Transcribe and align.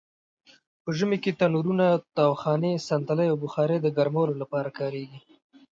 په 0.83 0.89
ژمې 0.97 1.17
کې 1.23 1.31
تنرونه؛ 1.39 1.87
تاوخانې؛ 2.17 2.73
صندلۍ 2.87 3.27
او 3.29 3.37
بخارۍ 3.43 3.77
د 3.81 3.87
ګرمولو 3.97 4.33
لپاره 4.41 4.69
کاریږي. 4.79 5.19